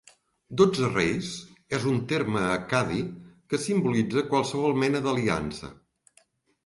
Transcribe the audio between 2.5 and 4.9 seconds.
accadi que simbolitza qualsevol